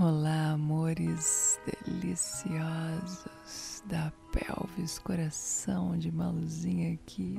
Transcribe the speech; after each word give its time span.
Olá, 0.00 0.52
amores 0.52 1.58
deliciosos 1.84 3.82
da 3.86 4.12
pelvis, 4.30 4.96
coração 5.00 5.98
de 5.98 6.12
maluzinha 6.12 6.94
aqui. 6.94 7.34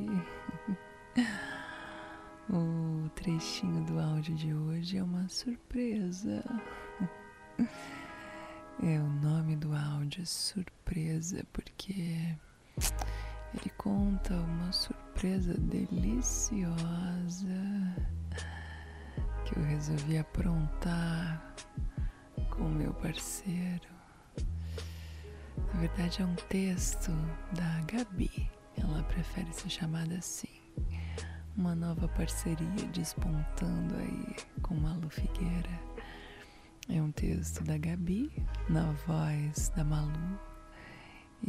O 2.52 3.08
trechinho 3.10 3.86
do 3.86 4.00
áudio 4.00 4.36
de 4.36 4.54
hoje 4.54 4.98
é 4.98 5.04
uma 5.04 5.30
surpresa. 5.30 6.44
É 8.82 9.00
o 9.00 9.08
nome 9.08 9.56
do 9.56 9.72
áudio 9.72 10.24
é 10.24 10.26
surpresa 10.26 11.46
porque 11.54 12.36
ele 13.54 13.70
conta 13.78 14.34
uma 14.34 14.72
surpresa 14.72 15.54
deliciosa 15.54 17.46
que 19.46 19.56
eu 19.58 19.64
resolvi 19.64 20.18
aprontar 20.18 21.49
com 22.60 22.66
o 22.66 22.70
meu 22.70 22.94
parceiro. 22.96 23.88
Na 25.74 25.80
verdade, 25.80 26.22
é 26.22 26.26
um 26.26 26.36
texto 26.36 27.10
da 27.54 27.82
Gabi. 27.88 28.52
Ela 28.78 29.02
prefere 29.04 29.52
ser 29.54 29.70
chamada 29.70 30.16
assim. 30.16 30.60
Uma 31.56 31.74
nova 31.74 32.10
parceria 32.10 32.86
despontando 32.92 33.96
aí 33.96 34.36
com 34.62 34.76
Malu 34.76 35.10
Figueira. 35.10 35.70
É 36.90 37.02
um 37.02 37.12
texto 37.14 37.64
da 37.64 37.78
Gabi, 37.78 38.30
na 38.68 38.92
voz 39.08 39.70
da 39.70 39.86
Malu. 39.86 40.40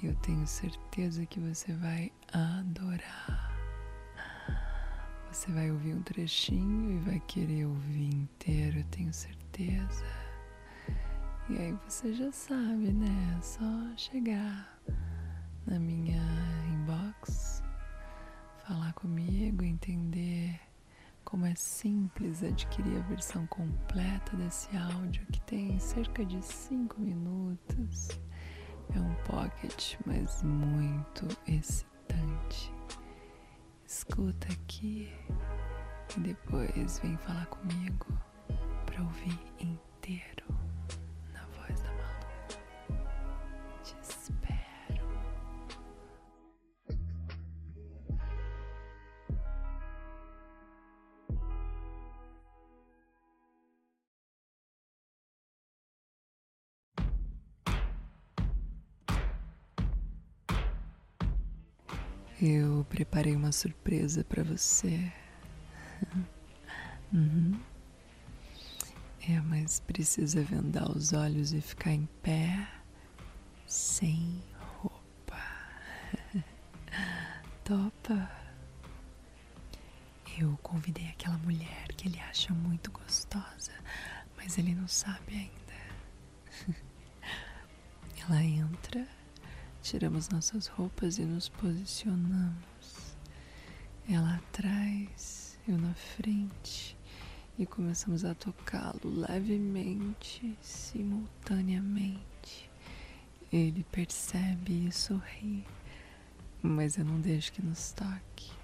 E 0.00 0.06
eu 0.06 0.14
tenho 0.16 0.46
certeza 0.46 1.26
que 1.26 1.40
você 1.40 1.72
vai 1.72 2.12
adorar. 2.32 3.50
Você 5.32 5.50
vai 5.50 5.72
ouvir 5.72 5.94
um 5.94 6.02
trechinho 6.02 6.92
e 6.92 6.98
vai 6.98 7.20
querer 7.26 7.66
ouvir 7.66 8.14
inteiro, 8.14 8.78
eu 8.78 8.84
tenho 8.84 9.12
certeza. 9.12 10.19
E 11.50 11.58
aí 11.58 11.76
você 11.88 12.12
já 12.12 12.30
sabe, 12.30 12.92
né? 12.92 13.36
É 13.36 13.42
só 13.42 13.64
chegar 13.96 14.80
na 15.66 15.80
minha 15.80 16.22
inbox, 16.72 17.60
falar 18.64 18.92
comigo, 18.92 19.64
entender 19.64 20.60
como 21.24 21.44
é 21.44 21.54
simples 21.56 22.44
adquirir 22.44 22.98
a 22.98 23.08
versão 23.08 23.48
completa 23.48 24.36
desse 24.36 24.68
áudio 24.76 25.26
que 25.32 25.40
tem 25.40 25.76
cerca 25.80 26.24
de 26.24 26.40
5 26.40 27.00
minutos. 27.00 28.08
É 28.94 29.00
um 29.00 29.14
pocket, 29.24 29.96
mas 30.06 30.44
muito 30.44 31.26
excitante. 31.48 32.72
Escuta 33.84 34.46
aqui 34.52 35.12
e 36.16 36.20
depois 36.20 37.00
vem 37.00 37.16
falar 37.16 37.46
comigo 37.46 38.06
para 38.86 39.02
ouvir 39.02 39.49
Eu 62.42 62.86
preparei 62.88 63.36
uma 63.36 63.52
surpresa 63.52 64.24
para 64.24 64.42
você. 64.42 65.12
Uhum. 67.12 67.60
É, 69.28 69.40
mas 69.40 69.80
precisa 69.80 70.44
vendar 70.44 70.88
os 70.88 71.12
olhos 71.12 71.52
e 71.52 71.60
ficar 71.60 71.92
em 71.92 72.06
pé 72.22 72.68
sem 73.66 74.40
roupa. 74.78 75.42
Topa? 77.64 78.30
Eu 80.38 80.56
convidei 80.62 81.08
aquela 81.08 81.36
mulher 81.38 81.88
que 81.96 82.06
ele 82.06 82.20
acha 82.20 82.54
muito 82.54 82.92
gostosa, 82.92 83.72
mas 84.36 84.56
ele 84.56 84.72
não 84.72 84.86
sabe 84.86 85.34
ainda. 85.34 86.76
Ela 88.22 88.44
entra 88.44 89.04
Tiramos 89.82 90.28
nossas 90.28 90.66
roupas 90.66 91.18
e 91.18 91.22
nos 91.22 91.48
posicionamos. 91.48 93.16
Ela 94.08 94.36
atrás, 94.36 95.58
eu 95.66 95.78
na 95.78 95.94
frente, 95.94 96.96
e 97.58 97.64
começamos 97.64 98.24
a 98.24 98.34
tocá-lo 98.34 99.00
levemente, 99.04 100.56
simultaneamente. 100.60 102.70
Ele 103.50 103.84
percebe 103.90 104.86
e 104.86 104.92
sorri, 104.92 105.64
mas 106.62 106.98
eu 106.98 107.04
não 107.04 107.20
deixo 107.20 107.52
que 107.52 107.62
nos 107.62 107.92
toque. 107.92 108.59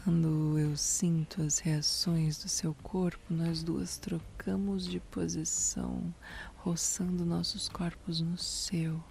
Quando 0.00 0.58
eu 0.58 0.76
sinto 0.76 1.42
as 1.42 1.60
reações 1.60 2.42
do 2.42 2.48
seu 2.48 2.74
corpo, 2.82 3.32
nós 3.32 3.62
duas 3.62 3.98
trocamos 3.98 4.84
de 4.84 4.98
posição, 4.98 6.12
roçando 6.56 7.24
nossos 7.24 7.68
corpos 7.68 8.20
no 8.20 8.36
seu 8.36 9.02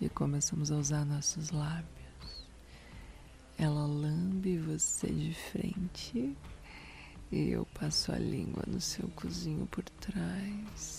e 0.00 0.08
começamos 0.08 0.70
a 0.70 0.76
usar 0.76 1.04
nossos 1.04 1.50
lábios. 1.50 1.88
Ela 3.56 3.86
lambe 3.86 4.58
você 4.58 5.08
de 5.08 5.34
frente 5.34 6.36
e 7.32 7.50
eu 7.50 7.66
passo 7.74 8.12
a 8.12 8.18
língua 8.18 8.64
no 8.66 8.80
seu 8.80 9.08
cozinho 9.16 9.66
por 9.66 9.84
trás. 9.84 10.97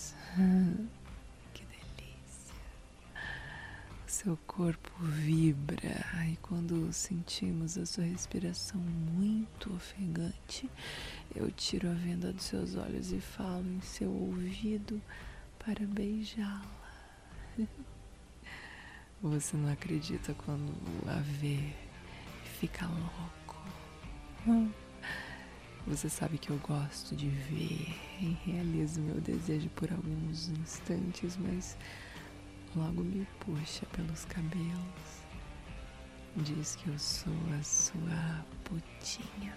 Seu 4.21 4.37
corpo 4.45 4.91
vibra 5.01 6.05
e 6.29 6.35
quando 6.41 6.91
sentimos 6.91 7.77
a 7.77 7.85
sua 7.85 8.03
respiração 8.03 8.81
muito 8.81 9.73
ofegante, 9.73 10.69
eu 11.33 11.49
tiro 11.51 11.89
a 11.89 11.93
venda 11.93 12.33
dos 12.33 12.43
seus 12.43 12.75
olhos 12.75 13.13
e 13.13 13.21
falo 13.21 13.65
em 13.65 13.79
seu 13.79 14.11
ouvido 14.11 15.01
para 15.57 15.87
beijá-la. 15.87 17.07
Você 19.23 19.55
não 19.55 19.71
acredita 19.71 20.33
quando 20.33 20.69
a 21.07 21.21
vê 21.39 21.55
e 21.55 22.49
fica 22.59 22.87
louco. 22.87 24.67
Você 25.87 26.09
sabe 26.09 26.37
que 26.37 26.49
eu 26.49 26.57
gosto 26.57 27.15
de 27.15 27.29
ver 27.29 27.95
e 28.19 28.37
realizo 28.43 28.99
meu 28.99 29.21
desejo 29.21 29.69
por 29.69 29.89
alguns 29.89 30.49
instantes, 30.49 31.37
mas 31.37 31.77
logo 32.75 33.03
me 33.03 33.25
puxa 33.39 33.85
pelos 33.87 34.25
cabelos. 34.25 35.23
Diz 36.35 36.75
que 36.75 36.89
eu 36.89 36.99
sou 36.99 37.33
a 37.59 37.63
sua 37.63 38.45
putinha 38.63 39.53